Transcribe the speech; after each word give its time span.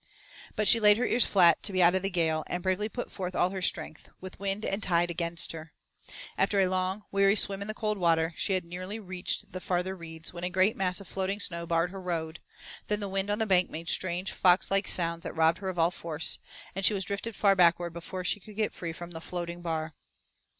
But 0.55 0.67
she 0.67 0.79
laid 0.79 0.97
her 0.97 1.05
ears 1.05 1.27
flat 1.27 1.61
to 1.61 1.71
be 1.71 1.83
out 1.83 1.93
of 1.93 2.01
the 2.01 2.09
gale, 2.09 2.43
and 2.47 2.63
bravely 2.63 2.89
put 2.89 3.11
forth 3.11 3.35
all 3.35 3.51
her 3.51 3.61
strength 3.61 4.09
with 4.19 4.39
wind 4.39 4.65
and 4.65 4.81
tide 4.81 5.11
against 5.11 5.51
her. 5.51 5.73
After 6.39 6.59
a 6.59 6.65
long, 6.65 7.03
weary 7.11 7.35
swim 7.35 7.61
in 7.61 7.67
the 7.67 7.75
cold 7.75 7.99
water, 7.99 8.33
she 8.35 8.53
had 8.53 8.65
nearly 8.65 8.97
reached 8.99 9.51
the 9.51 9.59
farther 9.61 9.95
reeds 9.95 10.33
when 10.33 10.43
a 10.43 10.49
great 10.49 10.75
mass 10.75 11.01
of 11.01 11.07
floating 11.07 11.39
snow 11.39 11.67
barred 11.67 11.91
her 11.91 12.01
road; 12.01 12.39
then 12.87 12.99
the 12.99 13.07
wind 13.09 13.29
on 13.29 13.37
the 13.37 13.45
bank 13.45 13.69
made 13.69 13.89
strange, 13.89 14.31
fox 14.31 14.71
like 14.71 14.87
sounds 14.87 15.21
that 15.21 15.35
robbed 15.35 15.59
her 15.59 15.69
of 15.69 15.77
all 15.77 15.91
force, 15.91 16.39
and 16.73 16.83
she 16.83 16.95
was 16.95 17.05
drifted 17.05 17.35
far 17.35 17.55
backward 17.55 17.93
before 17.93 18.23
she 18.23 18.39
could 18.39 18.55
get 18.55 18.73
free 18.73 18.93
from 18.93 19.11
the 19.11 19.21
floating 19.21 19.61
bar. 19.61 19.93